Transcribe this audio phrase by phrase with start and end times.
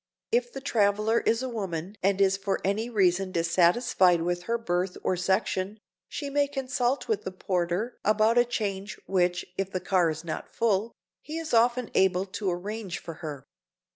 [0.31, 4.97] If the traveler is a woman and is for any reason dissatisfied with her berth
[5.03, 5.77] or section,
[6.09, 10.49] she may consult with the porter about a change which, if the car is not
[10.49, 10.91] full,
[11.21, 13.45] he is often able to arrange for her.